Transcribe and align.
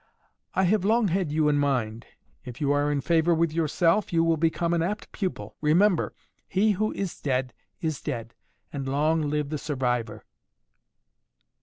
"I 0.55 0.63
have 0.63 0.83
long 0.83 1.09
had 1.09 1.31
you 1.31 1.47
in 1.47 1.59
mind. 1.59 2.07
If 2.43 2.59
you 2.59 2.71
are 2.71 2.91
in 2.91 3.01
favor 3.01 3.35
with 3.35 3.53
yourself 3.53 4.11
you 4.11 4.23
will 4.23 4.35
become 4.35 4.73
an 4.73 4.81
apt 4.81 5.11
pupil. 5.11 5.55
Remember! 5.61 6.15
He 6.49 6.71
who 6.71 6.91
is 6.93 7.21
dead 7.21 7.53
is 7.81 8.01
dead 8.01 8.33
and 8.73 8.87
long 8.89 9.21
live 9.29 9.49
the 9.49 9.59
survivor." 9.59 10.25